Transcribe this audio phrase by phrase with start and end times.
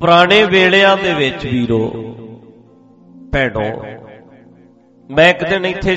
[0.00, 1.78] ਪੁਰਾਣੇ ਵੇਲਿਆਂ ਦੇ ਵਿੱਚ ਵੀਰੋ,
[3.32, 3.62] ਭੈਣੋ,
[5.10, 5.96] ਮੈਂ ਇੱਕ ਦਿਨ ਇੱਥੇ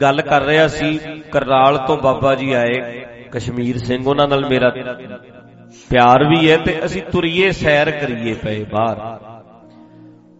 [0.00, 0.98] ਗੱਲ ਕਰ ਰਿਹਾ ਸੀ,
[1.32, 2.80] ਕਰਨਾਲ ਤੋਂ ਬਾਬਾ ਜੀ ਆਏ,
[3.32, 4.70] ਕਸ਼ਮੀਰ ਸਿੰਘ ਉਹਨਾਂ ਨਾਲ ਮੇਰਾ
[5.90, 9.00] ਪਿਆਰ ਵੀ ਹੈ ਤੇ ਅਸੀਂ ਤੁਰੀਏ, ਸੈਰ ਕਰੀਏ ਪਏ ਬਾਹਰ।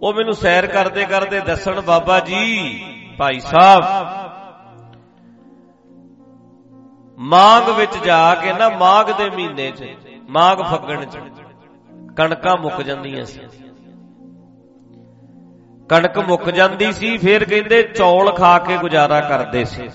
[0.02, 2.80] ਉਹ ਮੈਨੂੰ ਸੈਰ ਕਰਦੇ ਕਰਦੇ ਦੱਸਣ, ਬਾਬਾ ਜੀ,
[3.18, 3.84] ਭਾਈ ਸਾਹਿਬ
[7.18, 9.88] ਮਾਗ ਵਿੱਚ ਜਾ ਕੇ ਨਾ ਮਾਗ ਦੇ ਮਹੀਨੇ 'ਚ
[10.30, 11.18] ਮਾਗ ਫੱਗਣ 'ਚ
[12.18, 13.40] ਕਣਕਾਂ ਮੁੱਕ ਜਾਂਦੀਆਂ ਸੀ।
[15.88, 19.88] ਕਣਕ ਮੁੱਕ ਜਾਂਦੀ ਸੀ, ਫਿਰ ਕਹਿੰਦੇ ਚੌਲ ਖਾ ਕੇ ਗੁਜ਼ਾਰਾ ਕਰਦੇ ਸੀ।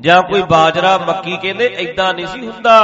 [0.00, 2.78] ਜਾਂ ਕੋਈ ਬਾਜਰਾ, ਮੱਕੀ ਕਹਿੰਦੇ ਐਦਾਂ ਨਹੀਂ ਸੀ ਹੁੰਦਾ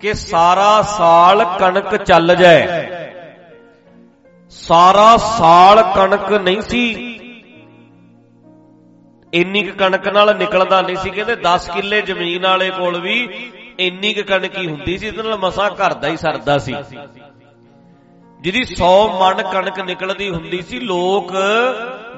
[0.00, 2.66] ਕਿ ਸਾਰਾ ਸਾਲ ਕਣਕ ਚੱਲ ਜਾਏ।
[4.50, 6.90] ਸਾਰਾ ਸਾਲ ਕਣਕ ਨਹੀਂ ਸੀ।
[9.34, 13.28] ਇੰਨੀ ਕੁ ਕਣਕ ਨਾਲ ਨਿਕਲਦਾ ਨਹੀਂ ਸੀ। ਕਹਿੰਦੇ 10 ਕਿੱਲੇ ਜ਼ਮੀਨ ਵਾਲੇ ਕੋਲ ਵੀ
[13.82, 16.74] ਇੰਨੀ ਕੁ ਕਣਕ ਹੀ ਹੁੰਦੀ ਸੀ, ਇਹਦੇ ਨਾਲ ਮਸਾ ਘਰ ਦਾ ਹੀ ਸਰਦਾ ਸੀ।
[18.40, 21.32] ਜਿਹਦੀ 100 ਮਣ ਕਣਕ ਨਿਕਲਦੀ ਹੁੰਦੀ ਸੀ, ਲੋਕ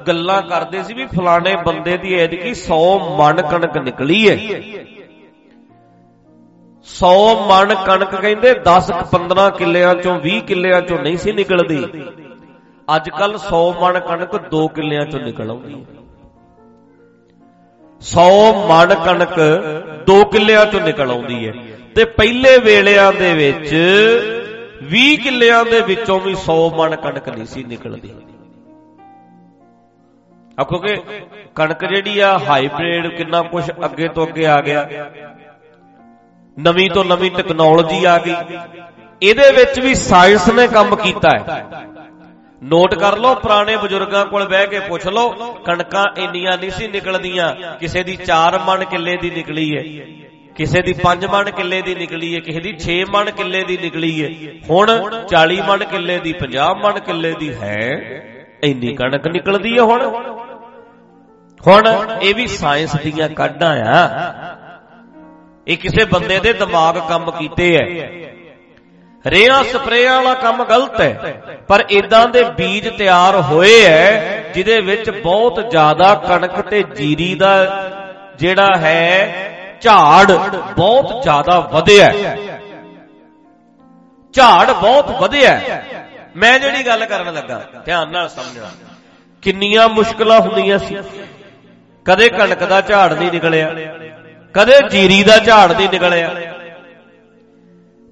[0.07, 2.79] ਗੱਲਾਂ ਕਰਦੇ ਸੀ ਵੀ ਫਲਾਣੇ ਬੰਦੇ ਦੀ ਐਤਕੀ 100
[3.17, 4.35] ਮਣ ਕਣਕ ਨਿਕਲੀ ਹੈ
[6.87, 7.13] 100
[7.47, 11.83] ਮਣ ਕਣਕ ਕਹਿੰਦੇ 10 15 ਕਿੱਲਿਆਂ ਚੋਂ 20 ਕਿੱਲਿਆਂ ਚੋਂ ਨਹੀਂ ਸੀ ਨਿਕਲਦੀ।
[12.87, 15.75] ਅੱਜ ਕੱਲ 100 ਮਣ ਕਣਕ 2 ਕਿੱਲਿਆਂ ਚੋਂ ਨਿਕਲ ਆਉਂਦੀ।
[18.05, 19.39] 100 ਮਣ ਕਣਕ
[20.07, 21.53] 2 ਕਿੱਲਿਆਂ ਚੋਂ ਨਿਕਲ ਆਉਂਦੀ ਹੈ।
[21.95, 23.75] ਤੇ ਪਹਿਲੇ ਵੇਲਿਆਂ ਦੇ ਵਿੱਚ
[24.83, 28.13] 20 ਕਿੱਲਿਆਂ ਦੇ ਵਿੱਚੋਂ ਵੀ 100 ਮਣ ਕਣਕ ਨਹੀਂ ਸੀ ਨਿਕਲਦੀ।
[30.59, 30.95] ਆ ਕਿਉਂਕਿ
[31.55, 34.87] ਕਣਕ ਜਿਹੜੀ ਆ, ਹਾਈਬ੍ਰਿਡ ਕਿੰਨਾ ਕੁਝ ਅੱਗੇ ਤੋਂ ਅੱਗੇ ਆ ਗਿਆ।
[36.57, 38.35] ਨਵੀਂ ਤੋਂ ਨਵੀਂ ਟੈਕਨੋਲੋਜੀ ਆ ਗਈ।
[39.21, 41.65] ਇਹਦੇ ਵਿੱਚ ਵੀ ਸਾਇੰਸ ਨੇ ਕੰਮ ਕੀਤਾ ਹੈ।
[42.65, 45.29] ਨੋਟ ਕਰ ਲਓ, ਪੁਰਾਣੇ ਬਜ਼ੁਰਗਾਂ ਕੋਲ ਬਹਿ ਕੇ ਪੁੱਛ ਲਓ,
[45.65, 47.49] ਕਣਕਾਂ ਇੰਨੀਆਂ ਨਹੀਂ ਸੀ ਨਿਕਲਦੀਆਂ,
[47.79, 49.83] ਕਿਸੇ ਦੀ 4 ਮਣ ਕਿੱਲੇ ਦੀ ਨਿਕਲੀ ਹੈ
[50.55, 54.11] ਕਿਸੇ ਦੀ 5 ਮਣ ਕਿੱਲੇ ਦੀ ਨਿਕਲੀ ਹੈ ਕਿਸੇ ਦੀ 6 ਮਣ ਕਿੱਲੇ ਦੀ ਨਿਕਲੀ
[54.21, 54.29] ਹੈ
[54.69, 54.91] ਹੁਣ
[55.27, 57.79] 40 ਮਣ ਕਿੱਲੇ ਦੀ 50 ਮਣ ਕਿੱਲੇ ਦੀ ਹੈ,
[58.63, 60.03] ਇੰਨੀ ਕਣਕ ਨਿਕਲਦੀ ਹੈ ਹੁਣ।
[61.61, 61.87] ਹੁਣ
[62.21, 63.99] ਇਹ ਵੀ ਸਾਇੰਸ ਦੀਆਂ ਕਾਢਾਂ ਆ।
[65.67, 67.85] ਇਹ ਕਿਸੇ ਬੰਦੇ ਦੇ ਦਿਮਾਗ ਕੰਮ ਕੀਤੇ ਐ
[69.25, 71.33] ਰੇਹਾਂ ਸਪਰੇਆਂ ਵਾਲਾ ਕੰਮ ਗਲਤ ਹੈ,
[71.67, 77.53] ਪਰ ਇਦਾਂ ਦੇ ਬੀਜ ਤਿਆਰ ਹੋਏ ਐ ਜਿਹਦੇ ਵਿੱਚ ਬਹੁਤ ਜ਼ਿਆਦਾ ਕਣਕ ਤੇ ਜੀਰੀ ਦਾ
[78.39, 80.31] ਜਿਹੜਾ ਹੈ, ਝਾੜ
[80.75, 82.11] ਬਹੁਤ ਜ਼ਿਆਦਾ ਵਧਿਆ
[84.33, 85.59] ਝਾੜ ਬਹੁਤ ਵਧਿਆ
[86.35, 88.69] ਮੈਂ ਜਿਹੜੀ ਗੱਲ ਕਰਨ ਲੱਗਾ, ਧਿਆਨ ਨਾਲ ਸਮਝਣਾ।
[89.43, 90.97] ਕਿੰਨੀਆਂ ਮੁਸ਼ਕਲਾਂ ਹੁੰਦੀਆਂ ਸੀ।
[92.05, 93.69] ਕਦੇ ਕਣਕ ਦਾ ਝਾੜ ਨਹੀਂ ਨਿਕਲਿਆ,
[94.55, 96.44] ਕਦੇ ਜੀਰੀ ਦਾ ਝਾੜ ਨਹੀਂ ਨਿਕਲਿਆ।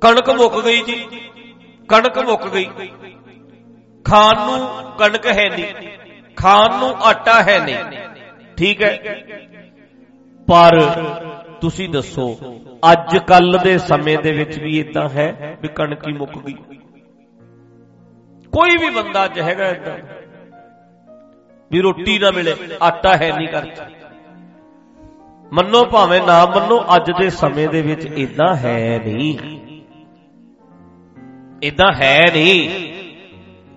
[0.04, 1.22] ਕਣਕ ਮੁੱਕ ਗਈ ਜੀ।
[1.88, 2.70] ਕਣਕ ਮੁੱਕ ਗਈ।
[4.06, 5.98] ਖਾਣ ਨੂੰ ਕਣਕ ਹੈ ਨਹੀਂ।
[6.36, 7.76] ਖਾਣ ਨੂੰ ਆਟਾ ਹੈ ਨਹੀਂ।
[8.58, 9.00] ਠੀਕ ਹੈ।
[10.52, 10.82] ਪਰ
[11.62, 12.40] ਤੁਸੀਂ ਦੱਸੋ
[12.92, 16.54] ਅੱਜ ਕੱਲ ਦੇ ਸਮੇਂ ਦੇ ਵਿੱਚ ਵੀ ਇਦਾਂ ਹੈ ਵੀ ਕਣਕ ਹੀ ਮੁੱਕ ਗਈ?
[18.48, 19.98] ਕੋਈ ਵੀ ਬੰਦਾ ਅੱਜ ਹੈਗਾ ਇਦਾਂ
[21.72, 23.82] ਵੀ ਰੋਟੀ ਨਾ ਮਿਲੇ, ਆਟਾ ਹੈ ਨਹੀਂ ਘਰ 'ਚ।
[25.54, 29.38] ਮੰਨੋ ਭਾਵੇਂ ਨਾ ਮੰਨੋ, ਅੱਜ ਦੇ ਸਮੇਂ ਦੇ ਵਿੱਚ ਇਦਾਂ ਹੈ ਨਹੀਂ।
[31.64, 32.94] ਇਦਾਂ ਹੈ ਨਹੀਂ।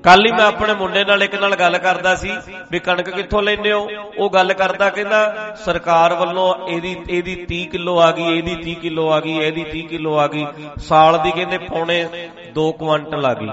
[0.04, 2.30] ਕੱਲ ਹੀ ਮੈਂ ਆਪਣੇ ਮੁੰਡੇ ਨਾਲ ਇੱਕ ਨਾਲ ਗੱਲ ਕਰਦਾ ਸੀ
[2.70, 3.88] ਵੀ ਕਣਕ ਕਿੱਥੋਂ ਲੈਨੇ ਹੋ?
[4.18, 9.10] ਉਹ ਗੱਲ ਕਰਦਾ ਕਹਿੰਦਾ, ਸਰਕਾਰ ਵੱਲੋਂ ਇਹਦੀ ਇਹਦੀ 30 ਕਿਲੋ ਆ ਗਈ, ਇਹਦੀ 30 ਕਿਲੋ
[9.10, 10.46] ਆ ਗਈ, ਇਹਦੀ 30 ਕਿਲੋ ਆ ਗਈ।
[10.78, 12.06] ਸਾਲ ਦੀ ਕਹਿੰਦੇ ਪੌਣੇ
[12.54, 13.48] 2 ਕੁਆਂਟਲ ਆ ਗਈ।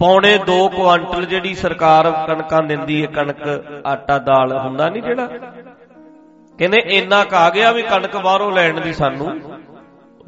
[0.00, 3.42] ਪੌਣੇ 2 ਕੁਆਂਟਲ ਜਿਹੜੀ ਸਰਕਾਰ ਕਣਕਾਂ ਦਿੰਦੀ ਹੈ, ਕਣਕ,
[3.86, 5.26] ਆਟਾ, ਦਾਲ, ਹੁੰਦਾ ਨਹੀਂ ਜਿਹੜਾ?
[6.58, 9.40] ਕਹਿੰਦੇ ਇੰਨਾ ਕਾ ਗਿਆ ਵੀ ਕਣਕ ਬਾਹਰੋਂ ਲੈਣ ਦੀ ਸਾਨੂੰ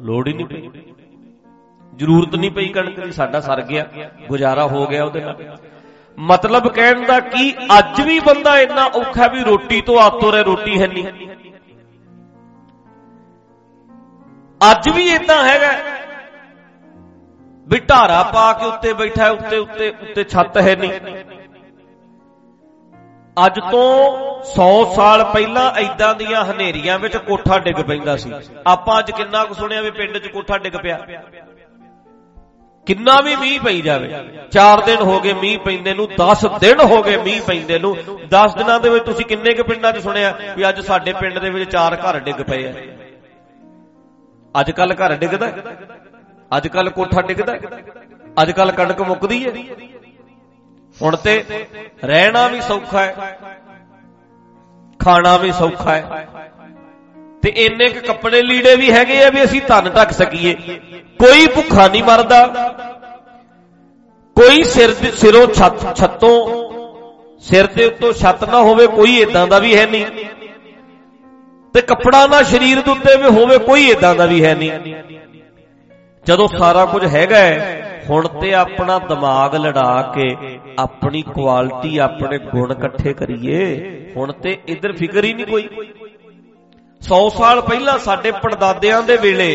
[0.01, 0.88] ਲੋੜ ਹੀ ਨਹੀਂ ਪਈ।
[1.99, 3.85] ਜ਼ਰੂਰਤ ਨਹੀਂ ਪਈ ਕਣਕ ਦੀ ਸਾਡਾ ਸਰ ਗਿਆ,
[4.27, 5.57] ਗੁਜ਼ਾਰਾ ਹੋ ਗਿਆ ਉਹਦੇ ਨਾਲ।
[6.17, 10.81] ਮਤਲਬ ਕਹਿਣ ਦਾ ਕੀ, ਅੱਜ ਵੀ ਬੰਦਾ ਇੰਨਾ ਔਖਾ ਵੀ ਰੋਟੀ ਤੋਂ ਆਤੋ ਰੇ ਰੋਟੀ
[10.81, 11.07] ਹੈ ਨਹੀਂ।
[14.71, 15.71] ਅੱਜ ਵੀ ਇਦਾਂ ਹੈਗਾ।
[17.67, 20.91] ਵੀ ਢਾਰਾ ਪਾ ਕੇ ਉੱਤੇ ਬੈਠਾ ਉੱਤੇ ਉੱਤੇ ਉੱਤੇ ਛੱਤ ਹੈ ਨਹੀਂ।
[23.45, 23.89] ਅੱਜ ਤੋਂ
[24.43, 28.33] 100 ਸਾਲ ਪਹਿਲਾਂ ਐਦਾਂ ਦੀਆਂ ਹਨੇਰੀਆਂ ਵਿੱਚ ਕੋਠਾ ਡਿੱਗ ਪੈਂਦਾ ਸੀ।
[28.67, 30.99] ਆਪਾਂ ਅੱਜ ਕਿੰਨਾ ਕੁ ਸੁਣਿਆ ਵੀ ਪਿੰਡ 'ਚ ਕੋਠਾ ਡਿੱਗ ਪਿਆ।
[32.89, 34.07] ਕਿੰਨਾ ਵੀ ਮੀਂਹ ਪਈ ਜਾਵੇ।
[34.51, 37.95] 4 ਦਿਨ ਹੋ ਗਏ ਮੀਂਹ ਪੈਂਦੇ ਨੂੰ 10 ਦਿਨ ਹੋ ਗਏ ਮੀਂਹ ਪੈਂਦੇ ਨੂੰ।
[38.29, 41.49] 10 ਦਿਨਾਂ ਦੇ ਵਿੱਚ ਤੁਸੀਂ ਕਿੰਨੇ ਕੁ ਪਿੰਡਾਂ 'ਚ ਸੁਣਿਆ ਵੀ ਅੱਜ ਸਾਡੇ ਪਿੰਡ ਦੇ
[41.49, 42.73] ਵਿੱਚ ਚਾਰ ਘਰ ਡਿੱਗ ਪਏ ਆ।
[44.55, 45.51] ਅੱਜ ਕੱਲ ਘਰ ਡਿੱਗਦਾ
[46.57, 47.57] ਅੱਜ ਕੱਲ ਕੋਠਾ ਡਿੱਗਦਾ
[48.41, 49.51] ਅੱਜ ਕੱਲ ਕਣਕ ਮੁੱਕਦੀ ਹੈ।
[50.95, 51.43] ਹੁਣ ਤੇ
[52.05, 53.37] ਰਹਿਣਾ ਵੀ ਸੌਖਾ ਹੈ।
[54.99, 56.27] ਖਾਣਾ ਵੀ ਸੌਖਾ ਹੈ।
[57.43, 60.53] ਤੇ ਇੰਨੇ ਕੁ ਕੱਪੜੇ ਲੀੜੇ ਵੀ ਹੈਗੇ ਆ ਵੀ ਅਸੀਂ ਧਨ ਢੱਕ ਸਕੀਏ।
[61.19, 62.45] ਕੋਈ ਭੁੱਖਾ ਨਹੀਂ ਮਰਦਾ।
[64.37, 66.35] ਕੋਈ ਸਿਰ ਸਿਰੋਂ ਛੱਤ ਛੱਤੋਂ,
[67.39, 70.05] ਸਿਰ ਦੇ ਉੱਤੋਂ ਛੱਤ ਨਾ ਹੋਵੇ, ਕੋਈ ਇਦਾਂ ਦਾ ਵੀ ਹੈ ਨਹੀਂ।
[71.73, 74.71] ਤੇ ਕੱਪੜਾ ਨਾ ਸਰੀਰ ਦੇ ਉੱਤੇ ਵੀ ਹੋਵੇ, ਕੋਈ ਇਦਾਂ ਦਾ ਵੀ ਹੈ ਨਹੀਂ।
[76.25, 82.71] ਜਦੋਂ ਸਾਰਾ ਕੁਝ ਹੈਗਾ ਹੈ, ਹੁਣ ਤੇ ਆਪਣਾ ਦਿਮਾਗ ਲੜਾ ਕੇ ਆਪਣੀ ਕੁਆਲਿਟੀ ਆਪਣੇ ਗੁਣ
[82.71, 83.57] ਇਕੱਠੇ ਕਰੀਏ,
[84.17, 85.69] ਹੁਣ ਤੇ ਇਧਰ ਫਿਕਰ ਹੀ ਨਹੀਂ ਕੋਈ।
[87.01, 89.49] 100 ਸਾਲ ਪਹਿਲਾਂ ਸਾਡੇ ਪੜਦਾਦਿਆਂ ਦੇ ਵੇਲੇ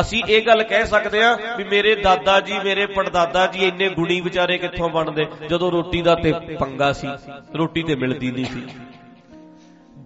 [0.00, 4.20] ਅਸੀਂ ਇਹ ਗੱਲ ਕਹਿ ਸਕਦੇ ਆ ਵੀ ਮੇਰੇ ਦਾਦਾ ਜੀ, ਮੇਰੇ ਪੜਦਾਦਾ ਜੀ ਇੰਨੇ ਗੁਣੀ
[4.20, 5.26] ਵਿਚਾਰੇ ਕਿੱਥੋਂ ਬਣਦੇ?
[5.48, 7.08] ਜਦੋਂ ਰੋਟੀ ਦਾ ਤੇ ਪੰਗਾ ਸੀ,
[7.56, 8.62] ਰੋਟੀ ਤੇ ਮਿਲਦੀ ਨਹੀਂ ਸੀ।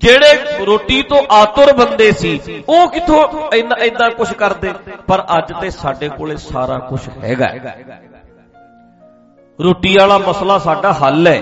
[0.02, 4.72] ਜਿਹੜੇ ਰੋਟੀ ਤੋਂ ਆਤੁਰ ਬੰਦੇ ਸੀ, ਉਹ ਕਿੱਥੋਂ ਇੰਨਾ ਇਦਾਂ ਕੁਝ ਕਰਦੇ?
[5.06, 7.52] ਪਰ ਅੱਜ ਤੇ ਸਾਡੇ ਕੋਲੇ ਸਾਰਾ ਕੁਝ ਹੈਗਾ।
[9.58, 11.40] ਰੋਟੀ ਵਾਲਾ ਮਸਲਾ ਸਾਡਾ ਹੱਲ ਹੈ।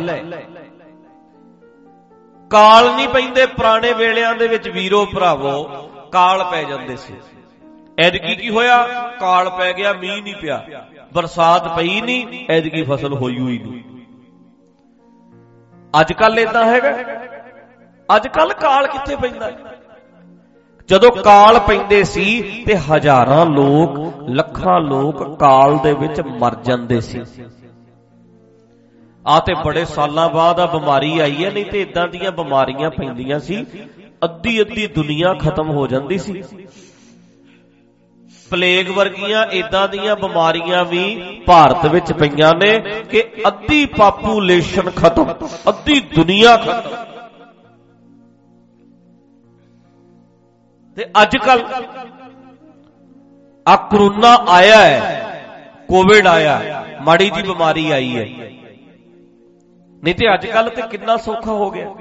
[2.53, 5.65] ਕਾਲ ਨਹੀਂ ਪੈਂਦੇ, ਪੁਰਾਣੇ ਵੇਲਿਆਂ ਦੇ ਵਿੱਚ ਵੀਰੋ ਭਰਾਵੋ,
[6.13, 7.15] ਕਾਲ ਪੈ ਜਾਂਦੇ ਸੀ।
[7.99, 8.87] ਐਦਕੀ ਕੀ ਹੋਇਆ?
[9.21, 10.65] ਕਾਲ ਪੈ ਗਿਆ, ਮੀਂਹ ਨਹੀਂ ਪਿਆ।
[11.15, 13.83] ਬਰਸਾਤ ਪਈ ਨਹੀਂ ਐਦਕੀ ਫਸਲ ਹੋਈ ਹੋਈ ਨਹੀਂ।
[16.01, 16.91] ਅੱਜ ਕੱਲ ਇਦਾਂ ਹੈਗਾ।
[18.17, 19.51] ਅੱਜ ਕੱਲ ਕਾਲ ਕਿੱਥੇ ਪੈਂਦਾ?
[20.89, 27.23] ਜਦੋਂ ਕਾਲ ਪੈਂਦੇ ਸੀ ਤੇ ਹਜ਼ਾਰਾਂ ਲੋਕ, ਲੱਖਾਂ ਲੋਕ ਕਾਲ ਦੇ ਵਿੱਚ ਮਰ ਜਾਂਦੇ ਸੀ।
[29.27, 33.39] ਆ ਤੇ ਬੜੇ ਸਾਲਾਂ ਬਾਅਦ ਆ ਬਿਮਾਰੀ ਆਈ ਹੈ ਨਹੀਂ ਤੇ ਇਦਾਂ ਦੀਆਂ ਬਿਮਾਰੀਆਂ ਪੈਂਦੀਆਂ
[33.39, 33.65] ਸੀ।
[34.25, 36.43] ਅੱਧੀ ਅੱਧੀ ਦੁਨੀਆ ਖਤਮ ਹੋ ਜਾਂਦੀ ਸੀ।
[38.51, 41.05] ਪਲੇਗ ਵਰਗੀਆਂ ਇਦਾਂ ਦੀਆਂ ਬਿਮਾਰੀਆਂ ਵੀ
[41.47, 42.79] ਭਾਰਤ ਵਿੱਚ ਪਈਆਂ ਨੇ
[43.11, 45.33] ਕਿ ਅੱਧੀ ਪਾਪੂਲੇਸ਼ਨ ਖਤਮ,
[45.69, 46.97] ਅੱਧੀ ਦੁਨੀਆ ਖਤਮ।
[50.97, 51.63] ਤੇ ਅੱਜ ਕੱਲ
[53.67, 55.45] ਆ ਕਰੋਨਾ ਆਇਆ ਹੈ,
[55.89, 56.61] ਕੋਵਿਡ ਆਇਆ,
[57.03, 58.27] ਮਾੜੀ ਜੀ ਬਿਮਾਰੀ ਆਈ ਹੈ।
[60.05, 61.95] ਨਹੀਂ ਤੇ ਅੱਜ ਕੱਲ ਤੇ ਕਿੰਨਾ ਸੌਖਾ ਹੋ ਗਿਆ।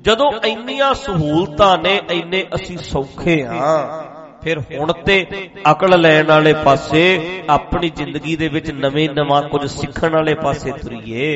[0.00, 4.04] ਜਦੋਂ ਇੰਨੀਆਂ ਸਹੂਲਤਾਂ ਨੇ, ਇੰਨੇ ਅਸੀਂ ਸੌਖੇ ਹਾਂ,
[4.42, 5.26] ਫਿਰ ਹੁਣ ਤੇ
[5.70, 11.26] ਅਕਲ ਲੈਣ ਵਾਲੇ ਪਾਸੇ, ਆਪਣੀ ਜ਼ਿੰਦਗੀ ਦੇ ਵਿੱਚ ਨਵੇਂ ਨਵਾਂ ਕੁਝ ਸਿੱਖਣ ਵਾਲੇ ਪਾਸੇ ਤੁਰੀਏ।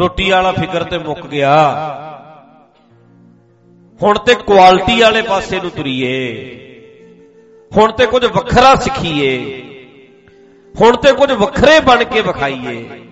[0.00, 1.56] ਰੋਟੀ ਵਾਲਾ ਫਿਕਰ ਤੇ ਮੁੱਕ ਗਿਆ।
[4.02, 6.34] ਹੁਣ ਤੇ ਕੁਆਲਿਟੀ ਵਾਲੇ ਪਾਸੇ ਨੂੰ ਤੁਰੀਏ।
[7.76, 9.62] ਹੁਣ ਤੇ ਕੁਝ ਵੱਖਰਾ ਸਿੱਖੀਏ।
[10.80, 13.05] ਹੁਣ ਤੇ ਕੁਝ ਵੱਖਰੇ ਬਣ ਕੇ ਵਿਖਾਈਏ।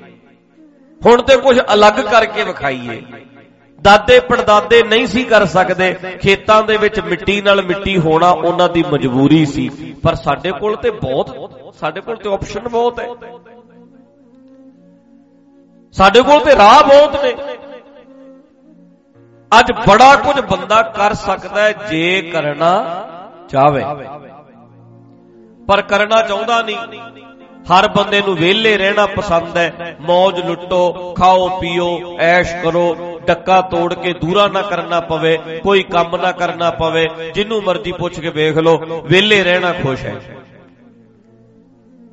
[1.07, 3.03] ਹੁਣ ਤੇ ਕੁਝ ਅਲੱਗ ਕਰਕੇ ਵਿਖਾਈਏ।
[3.83, 8.85] ਦਾਦੇ ਪੜਦਾਦੇ ਨਹੀਂ ਸੀ ਕਰ ਸਕਦੇ। ਖੇਤਾਂ ਦੇ ਵਿੱਚ ਮਿੱਟੀ ਨਾਲ ਮਿੱਟੀ ਹੋਣਾ ਉਹਨਾਂ ਦੀ
[8.93, 13.09] ਮਜਬੂਰੀ ਸੀ। ਪਰ ਸਾਡੇ ਕੋਲ ਤੇ ਬਹੁਤ, ਸਾਡੇ ਕੋਲ ਤੇ ਆਪਸ਼ਨ ਬਹੁਤ ਹੈ।
[15.93, 17.35] ਸਾਡੇ ਕੋਲ ਤੇ ਰਾਹ ਬਹੁਤ ਨੇ।
[19.59, 22.85] ਅੱਜ ਬੜਾ ਕੁਝ ਬੰਦਾ ਕਰ ਸਕਦਾ ਹੈ ਜੇ ਕਰਨਾ
[23.49, 23.83] ਚਾਹਵੇ।
[25.69, 26.77] ਪਰ ਕਰਨਾ ਚਾਹੁੰਦਾ ਨਹੀਂ।
[27.73, 33.95] ਹਰ ਬੰਦੇ ਨੂੰ ਵਿਹਲੇ ਰਹਿਣਾ ਪਸੰਦ ਹੈ। ਮौज ਲੁੱਟੋ, ਖਾਓ, ਪੀਓ, ਐਸ਼ ਕਰੋ, ਡੱਕਾ ਤੋੜ
[33.95, 38.57] ਕੇ ਦੂਰਾ ਨਾ ਕਰਨਾ ਪਵੇ, ਕੋਈ ਕੰਮ ਨਾ ਕਰਨਾ ਪਵੇ, ਜਿੰਨੂੰ ਮਰਜ਼ੀ ਪੁੱਛ ਕੇ ਵੇਖ
[38.57, 40.21] ਲਓ, ਵਿਹਲੇ ਰਹਿਣਾ ਖੁਸ਼ ਹੈ।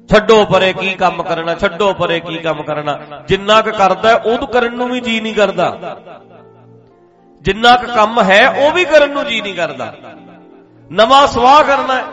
[0.10, 4.76] ਛੱਡੋ ਪਰੇ ਕੀ ਕੰਮ ਕਰਨਾ, ਛੱਡੋ ਪਰੇ ਕੀ ਕੰਮ ਕਰਨਾ। ਜਿੰਨਾ ਕੁ ਕਰਦਾ ਉਹਨੂੰ ਕਰਨ
[4.76, 5.98] ਨੂੰ ਵੀ ਜੀ ਨਹੀਂ ਕਰਦਾ।
[7.42, 9.94] ਜਿੰਨਾ ਕੁ ਕੰਮ ਹੈ, ਉਹ ਵੀ ਕਰਨ ਨੂੰ ਜੀ ਨਹੀਂ ਕਰਦਾ।
[10.92, 12.04] ਨਵਾਂ ਸਵਾਹ ਕਰਨਾ ਹੈ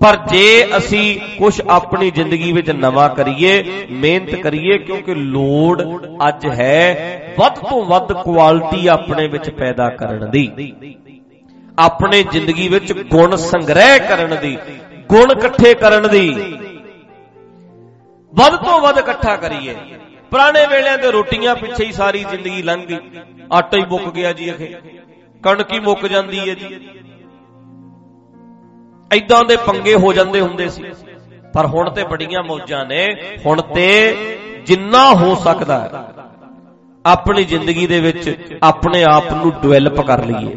[0.00, 5.82] ਪਰ ਜੇ ਅਸੀਂ ਕੁਝ ਆਪਣੀ ਜ਼ਿੰਦਗੀ ਵਿੱਚ ਨਵਾਂ ਕਰੀਏ, ਮਿਹਨਤ ਕਰੀਏ, ਕਿਉਂਕਿ ਲੋੜ
[6.28, 10.72] ਅੱਜ ਹੈ ਵੱਧ ਤੋਂ ਵੱਧ ਕੁਆਲਿਟੀ ਆਪਣੇ ਵਿੱਚ ਪੈਦਾ ਕਰਨ ਦੀ।
[11.78, 14.58] ਆਪਣੇ ਜ਼ਿੰਦਗੀ ਵਿੱਚ ਗੁਣ ਸੰਗ੍ਰਹਿ ਕਰਨ ਦੀ,
[15.08, 16.28] ਗੁਣ ਇਕੱਠੇ ਕਰਨ ਦੀ।
[18.34, 19.74] ਵੱਧ ਤੋਂ ਵੱਧ ਇਕੱਠਾ ਕਰੀਏ।
[20.30, 22.98] ਪੁਰਾਣੇ ਵੇਲਿਆਂ ਤੇ ਰੋਟੀਆਂ ਪਿੱਛੇ ਹੀ ਸਾਰੀ ਜ਼ਿੰਦਗੀ ਲੰਘ ਗਈ।
[23.52, 24.74] ਆਟਾ ਹੀ ਮੁੱਕ ਗਿਆ ਜੀ ਅਖੇ।
[25.42, 26.80] ਕਣਕ ਹੀ ਮੁੱਕ ਜਾਂਦੀ ਹੈ ਜੀ।
[29.10, 30.84] ਐਦਾਂ ਦੇ ਪੰਗੇ ਹੋ ਜਾਂਦੇ ਹੁੰਦੇ ਸੀ।
[31.54, 33.04] ਪਰ ਹੁਣ ਤੇ ਬੜੀਆਂ ਮੌਜਾਂ ਨੇ।
[33.46, 33.88] ਹੁਣ ਤੇ
[34.66, 35.78] ਜਿੰਨਾ ਹੋ ਸਕਦਾ
[37.04, 40.56] ਆਪਣੀ ਜ਼ਿੰਦਗੀ ਦੇ ਵਿੱਚ ਆਪਣੇ ਆਪ ਨੂੰ ਡਿਵੈਲਪ ਕਰ ਲਈਏ।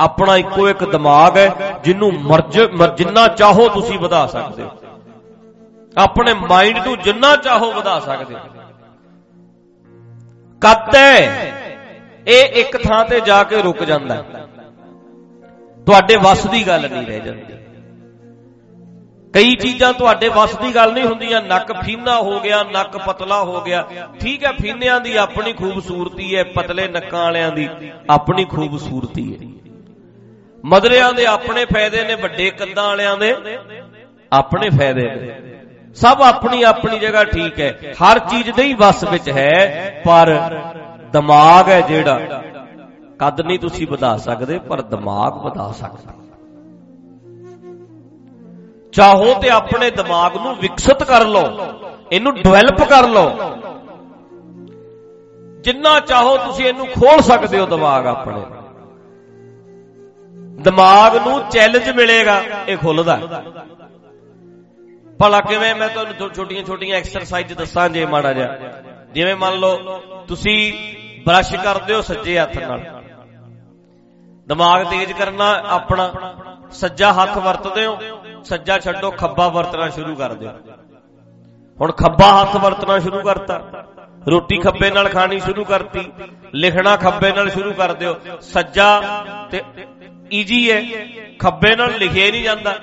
[0.00, 2.60] ਆਪਣਾ ਇੱਕੋ ਇੱਕ ਦਿਮਾਗ ਹੈ, ਜਿਹਨੂੰ ਮਰਜ
[2.96, 4.70] ਜਿੰਨਾ ਚਾਹੋ ਤੁਸੀਂ ਵਧਾ ਸਕਦੇ ਹੋ।
[5.96, 8.40] ਆਪਣੇ ਮਾਈਂਡ ਨੂੰ ਜਿੰਨਾ ਚਾਹੋ ਵਧਾ ਸਕਦੇ ਹੋ।
[10.62, 11.16] ਕੱਤ ਹੈ,
[12.26, 14.22] ਇਹ ਇੱਕ ਥਾਂ ਤੇ ਜਾ ਕੇ ਰੁਕ ਜਾਂਦਾ
[15.86, 17.54] ਤੁਹਾਡੇ ਵੱਸ ਦੀ ਗੱਲ ਨਹੀਂ ਰਹਿ ਜਾਂਦੀ।
[19.38, 23.60] ਕਈ ਚੀਜ਼ਾਂ ਤੁਹਾਡੇ ਵੱਸ ਦੀ ਗੱਲ ਨਹੀਂ ਹੁੰਦੀਆਂ। ਨੱਕ ਫੀਨਾ ਹੋ ਗਿਆ, ਨੱਕ ਪਤਲਾ ਹੋ
[23.60, 23.84] ਗਿਆ।
[24.20, 27.68] ਠੀਕ ਹੈ, ਫੀਨਿਆਂ ਦੀ ਆਪਣੀ ਖੂਬਸੂਰਤੀ ਹੈ, ਪਤਲੇ ਨੱਕਾਂ ਵਾਲਿਆਂ ਦੀ
[28.10, 29.46] ਆਪਣੀ ਖੂਬਸੂਰਤੀ ਹੈ।
[30.64, 33.34] ਮਦਰਿਆਂ ਦੇ ਆਪਣੇ ਫਾਇਦੇ ਨੇ, ਵੱਡੇ ਕੰਦਾਂ ਵਾਲਿਆਂ ਦੇ
[34.32, 35.40] ਆਪਣੇ ਫਾਇਦੇ ਨੇ।
[35.94, 40.38] ਸਭ ਆਪਣੀ ਆਪਣੀ ਜਗ੍ਹਾ ਠੀਕ ਹੈ। ਹਰ ਚੀਜ਼ ਨਹੀਂ ਵੱਸ ਵਿੱਚ ਹੈ, ਪਰ
[41.12, 42.20] ਦਿਮਾਗ ਹੈ ਜਿਹੜਾ।
[43.18, 46.27] ਕਦ ਨਹੀਂ ਤੁਸੀਂ ਵਧਾ ਸਕਦੇ, ਪਰ ਦਿਮਾਗ ਵਧਾ ਸਕਦੇ।
[48.98, 51.44] ਚਾਹੋ ਤੇ ਆਪਣੇ ਦਿਮਾਗ ਨੂੰ ਵਿਕਸਿਤ ਕਰ ਲਓ,
[52.12, 53.30] ਇਹਨੂੰ ਡਿਵੈਲਪ ਕਰ ਲਓ।
[55.60, 58.42] ਜਿੰਨਾ ਚਾਹੋ ਤੁਸੀਂ ਇਹਨੂੰ ਖੋਲ ਸਕਦੇ ਹੋ ਦਿਮਾਗ ਆਪਣੇ।
[60.62, 63.42] ਦਿਮਾਗ ਨੂੰ ਚੈਲੰਜ ਮਿਲੇਗਾ, ਇਹ ਖੁੱਲਦਾ।
[65.18, 68.58] ਭਲਾ ਕਿਵੇਂ ਮੈਂ ਤੁਹਾਨੂੰ ਛੋਟੀਆਂ ਛੋਟੀਆਂ ਐਕਸਰਸਾਈਜ਼ ਦੱਸਾਂ ਜੇ ਮਾੜਾ ਜਿਹਾ।
[69.12, 70.72] ਜਿਵੇਂ ਮੰਨ ਲਓ, ਤੁਸੀਂ
[71.26, 72.80] ਬ੍ਰਸ਼ ਕਰਦੇ ਹੋ ਸੱਜੇ ਹੱਥ ਨਾਲ।
[74.48, 76.34] ਦਿਮਾਗ ਤੇਜ਼ ਕਰਨਾ ਆਪਣਾ।
[76.70, 77.98] ਸੱਜਾ ਹੱਥ ਵਰਤਦੇ ਹੋ।
[78.48, 80.50] ਸੱਜਾ ਛੱਡੋ, ਖੱਬਾ ਵਰਤਣਾ ਸ਼ੁਰੂ ਕਰ ਦਿਓ।
[81.80, 83.86] ਹੁਣ ਖੱਬਾ ਹੱਥ ਵਰਤਣਾ ਸ਼ੁਰੂ ਕਰਤਾ।
[84.30, 86.00] ਰੋਟੀ ਖੱਬੇ ਨਾਲ ਖਾਣੀ ਸ਼ੁਰੂ ਕਰਤੀ।
[86.54, 89.02] ਲਿਖਣਾ ਖੱਬੇ ਨਾਲ ਸ਼ੁਰੂ ਕਰ ਦਿਓ। ਸੱਜਾ
[89.50, 89.62] ਤੇ
[90.32, 90.82] ਈਜੀ ਹੈ।
[91.38, 92.74] ਖੱਬੇ ਨਾਲ ਲਿਖਿਆ ਹੀ ਨਹੀਂ ਜਾਂਦਾ।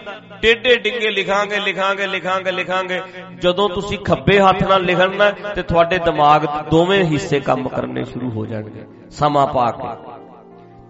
[0.41, 3.01] ਟੇਢੇ ਡਿੰਗੇ ਲਿਖਾਂਗੇ ਲਿਖਾਂਗੇ ਲਿਖਾਂਗੇ ਲਿਖਾਂਗੇ।
[3.39, 6.41] ਜਦੋਂ ਤੁਸੀਂ ਖੱਬੇ ਹੱਥ ਨਾਲ ਲਿਖਣਾ ਤੇ ਤੁਹਾਡੇ ਦਿਮਾਗ
[6.71, 10.11] ਦੋਵੇਂ ਹਿੱਸੇ ਕੰਮ ਕਰਨੇ ਸ਼ੁਰੂ ਹੋ ਜਾਣਗੇ। ਸਮਾਂ ਪਾ ਕੇ।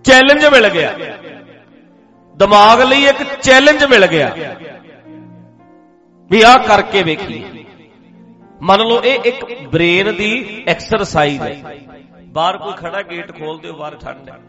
[0.04, 0.94] ਚੈਲੰਜ ਮਿਲ ਗਿਆ।
[2.36, 4.36] ਦਿਮਾਗ ਲਈ ਇੱਕ ਚੈਲੰਜ ਮਿਲ ਗਿਆ।
[6.30, 7.66] ਵੀ ਆਹ ਕਰਕੇ ਵੇਖੀ
[8.62, 11.78] ਮੰਨ ਲਓ ਇਹ ਇੱਕ ਬ੍ਰੇਨ ਦੀ ਐਕਸਰਸਾਈਜ਼ ਹੈ।
[12.26, 14.40] ਬਾਹਰ ਕੋਈ ਖੜਾ ਗੇਟ ਖੋਲ ਦਿਓ, ਬਾਹਰ ਠੰਡ ਹੈ।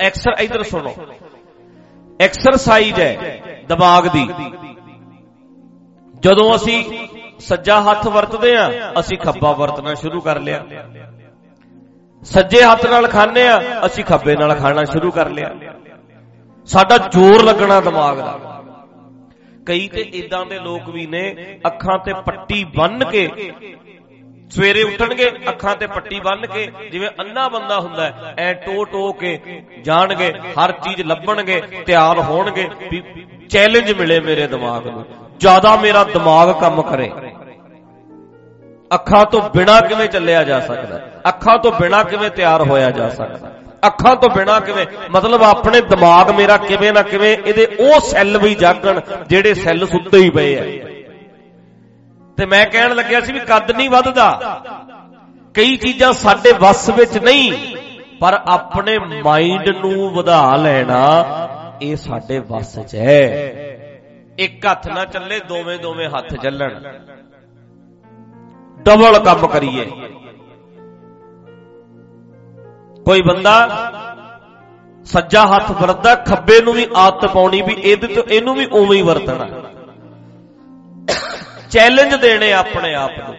[0.00, 0.94] ਐਕਸਰ ਇਧਰ ਸੁਣੋ।
[2.20, 4.28] ਐਕਸਰਸਾਈਜ਼ ਹੈ ਦਿਮਾਗ ਦੀ।
[6.20, 10.64] ਜਦੋਂ ਅਸੀਂ ਸੱਜਾ ਹੱਥ ਵਰਤਦੇ ਆ ਅਸੀਂ ਖੱਬਾ ਵਰਤਣਾ ਸ਼ੁਰੂ ਕਰ ਲਿਆ।
[12.24, 15.54] ਸੱਜੇ ਹੱਥ ਨਾਲ ਖਾਂਦੇ ਆ, ਅਸੀਂ ਖੱਬੇ ਨਾਲ ਖਾਣਾ ਸ਼ੁਰੂ ਕਰ ਲਿਆ।
[16.66, 18.38] ਸਾਡਾ ਜ਼ੋਰ ਲੱਗਣਾ ਦਿਮਾਗ ਦਾ।
[19.66, 23.52] ਕਈ ਤੇ ਇਦਾਂ ਦੇ ਲੋਕ ਵੀ ਨੇ, ਅੱਖਾਂ ਤੇ ਪੱਟੀ ਬੰਨ ਕੇ
[24.50, 29.62] ਸਵੇਰੇ ਉੱਠਣਗੇ, ਅੱਖਾਂ ਤੇ ਪੱਟੀ ਬੰਨ ਕੇ, ਜਿਵੇਂ ਅੰਨਾ ਬੰਦਾ ਹੁੰਦਾ ਐ ਟੋ ਟੋ ਕੇ
[29.82, 33.02] ਜਾਣਗੇ, ਹਰ ਚੀਜ਼ ਲੱਭਣਗੇ, ਤਿਆਰ ਹੋਣਗੇ, ਵੀ
[33.50, 35.04] ਚੈਲੰਜ ਮਿਲੇ ਮੇਰੇ ਦਿਮਾਗ ਨੂੰ।
[35.40, 37.10] ਜ਼ਿਆਦਾ ਮੇਰਾ ਦਿਮਾਗ ਕੰਮ ਕਰੇ।
[38.94, 41.00] ਅੱਖਾਂ ਤੋਂ ਬਿਨਾ ਕਿਵੇਂ ਚੱਲਿਆ ਜਾ ਸਕਦਾ?
[41.24, 43.50] ਅੱਖਾਂ ਤੋਂ ਬਿਨਾ ਕਿਵੇਂ ਤਿਆਰ ਹੋਇਆ ਜਾ ਸਕਦਾ?
[43.86, 44.86] ਅੱਖਾਂ ਤੋਂ ਬਿਨਾ ਕਿਵੇਂ?
[45.10, 50.18] ਮਤਲਬ ਆਪਣੇ ਦਿਮਾਗ ਮੇਰਾ ਕਿਵੇਂ ਨਾ ਕਿਵੇਂ ਇਹਦੇ ਉਹ ਸੈੱਲ ਵੀ ਜਾਗਣ ਜਿਹੜੇ ਸੈੱਲ ਸੁੱਤੇ
[50.18, 50.64] ਹੀ ਪਏ ਐ
[52.38, 54.28] ਤੇ ਮੈਂ ਕਹਿਣ ਲੱਗਿਆ ਸੀ ਵੀ ਕੱਦ ਨਹੀਂ ਵੱਧਦਾ।
[55.54, 57.52] ਕਈ ਚੀਜ਼ਾਂ ਸਾਡੇ ਵੱਸ ਵਿੱਚ ਨਹੀਂ,
[58.20, 61.02] ਪਰ ਆਪਣੇ ਮਾਈਂਡ ਨੂੰ ਵਧਾ ਲੈਣਾ
[61.82, 63.22] ਇਹ ਸਾਡੇ ਵੱਸ 'ਚ ਹੈ।
[64.38, 66.80] ਇੱਕ ਹੱਥ ਨਾ ਚੱਲੇ ਦੋਵੇਂ ਦੋਵੇਂ ਹੱਥ ਚੱਲਣ।
[68.78, 69.86] ਡਬਲ ਕੰਮ ਕਰੀਏ।
[73.04, 73.54] ਕੋਈ ਬੰਦਾ
[75.04, 79.02] ਸੱਜਾ ਹੱਥ ਵਰਤਦਾ, ਖੱਬੇ ਨੂੰ ਵੀ ਆਦਤ ਪਾਉਣੀ ਵੀ ਇਹਦੇ ਤੋਂ ਇਹਨੂੰ ਵੀ ਉਵੇਂ ਹੀ
[79.02, 79.48] ਵਰਤਣਾ।
[81.70, 83.34] ਚੈਲੰਜ ਦੇਣੇ ਆਪਣੇ ਆਪ ਨੂੰ।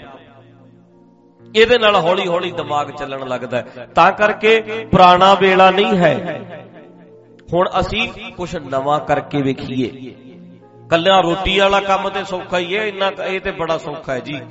[1.56, 3.62] ਇਹਦੇ ਨਾਲ ਹੌਲੀ ਹੌਲੀ ਦਿਮਾਗ ਚੱਲਣ ਲੱਗਦਾ
[3.96, 4.60] ਤਾਂ ਕਰਕੇ
[4.92, 6.42] ਪੁਰਾਣਾ ਵੇਲਾ ਨਹੀਂ ਹੈ।
[7.54, 9.88] ਹੁਣ ਅਸੀਂ ਕੁਝ ਨਵਾਂ ਕਰਕੇ ਵੇਖੀਏ।
[10.90, 14.42] ਕੱਲਿਆਂ ਰੋਟੀ ਵਾਲਾ ਕੰਮ ਤੇ ਸੌਖਾ ਹੀ ਹੈ, ਇੰਨਾ ਇਹ ਤੇ ਬੜਾ ਸੌਖਾ ਹੈ ਜੀ।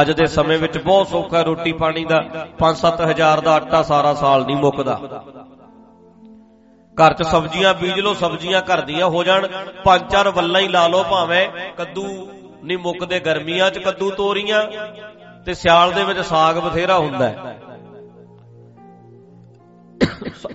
[0.00, 4.14] ਅੱਜ ਦੇ ਸਮੇਂ ਵਿੱਚ ਬਹੁਤ ਸੌਖਾ ਹੈ ਰੋਟੀ ਪਾਣੀ ਦਾ। 5-7 ਹਜ਼ਾਰ ਦਾ ਆਟਾ ਸਾਰਾ
[4.14, 5.24] ਸਾਲ ਨਹੀਂ ਮੁੱਕਦਾ।
[6.96, 9.46] ਘਰ 'ਚ ਸਬਜ਼ੀਆਂ ਬੀਜ ਲਓ, ਸਬਜ਼ੀਆਂ ਘਰ ਦੀਆਂ ਹੋ ਜਾਣ।
[9.84, 12.28] ਪੰਜ ਚਾਰ ਵੱਲਾਂ ਹੀ ਲਾ ਲਓ ਭਾਵੇਂ। ਕੱਦੂ
[12.64, 14.66] ਨਹੀਂ ਮੁੱਕਦੇ ਗਰਮੀਆਂ 'ਚ ਕੱਦੂ ਤੋਰੀਆਂ।
[15.46, 17.60] ਤੇ ਸਿਆਲ ਦੇ ਵਿੱਚ ਸਾਗ ਬਥੇਰਾ ਹੁੰਦਾ ਹੈ।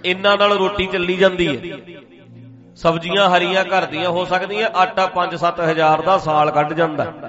[0.06, 1.78] ਇੰਨਾਂ ਨਾਲ ਰੋਟੀ ਚੱਲੀ ਜਾਂਦੀ ਹੈ।
[2.76, 7.27] ਸਬਜ਼ੀਆਂ ਹਰੀਆਂ ਘਰ ਦੀਆਂ ਹੋ ਸਕਦੀਆਂ। ਆਟਾ 5-7 ਹਜ਼ਾਰ ਦਾ ਸਾਲ ਕੱਢ ਜਾਂਦਾ।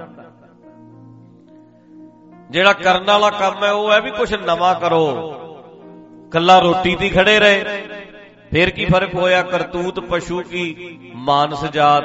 [2.50, 5.34] ਜਿਹੜਾ ਕਰਨ ਵਾਲਾ ਕੰਮ ਹੈ, ਉਹ ਹੈ ਵੀ ਕੁਝ ਨਵਾਂ ਕਰੋ।
[6.32, 7.64] ਕੱਲਾ ਰੋਟੀ ਦੀ ਖੜੇ ਰਹੇ।
[8.50, 9.42] ਫੇਰ ਕੀ ਫ਼ਰਕ ਹੋਇਆ?
[9.42, 10.98] ਕਰਤੂਤ ਪਸ਼ੂ ਕੀ?
[11.14, 12.04] ਮਾਨਸ ਜਾਤ।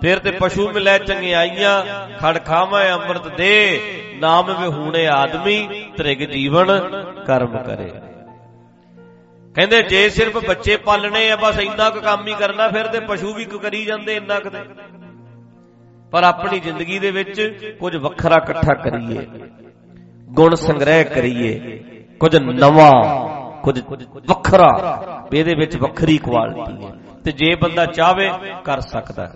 [0.00, 1.84] ਫਿਰ ਤੇ ਪਸ਼ੂ ਮਿਲੇ ਚੰਗਿਆਈਆਂ।
[2.18, 3.80] ਖੜ ਖਾਵਾਂ, ਅੰਮ੍ਰਿਤ ਦੇ।
[4.14, 6.66] ਨਾਮ ਵਿਹੂਣੇ ਆਦਮੀ, ਤ੍ਰਿਗ ਜੀਵਨ,
[7.26, 7.92] ਕਰਮ ਕਰੇ।
[9.54, 13.34] ਕਹਿੰਦੇ, ਜੇ ਸਿਰਫ ਬੱਚੇ ਪਾਲਣੇ ਆ, ਬਸ ਇੰਨਾ ਕੁ ਕੰਮ ਹੀ ਕਰਨਾ, ਫਿਰ ਤੇ ਪਸ਼ੂ
[13.34, 14.50] ਵੀ ਕਰੀ ਜਾਂਦੇ ਇੰਨਾ ਕੁ
[16.10, 17.40] ਪਰ ਆਪਣੀ ਜ਼ਿੰਦਗੀ ਦੇ ਵਿੱਚ
[17.80, 19.26] ਕੁਝ ਵੱਖਰਾ ਇਕੱਠਾ ਕਰੀਏ।
[20.30, 21.78] ਗੁਣ ਸੰਗ੍ਰਹਿ ਕਰੀਏ।
[22.20, 22.92] ਕੁਝ ਨਵਾਂ,
[23.62, 23.80] ਕੁਝ
[24.28, 25.02] ਵੱਖਰਾ
[25.34, 26.92] ਇਹਦੇ ਵਿੱਚ ਵੱਖਰੀ ਕੁਆਲਿਟੀ ਹੈ।
[27.24, 28.30] ਤੇ ਜੇ ਬੰਦਾ ਚਾਹਵੇ,
[28.64, 29.26] ਕਰ ਸਕਦਾ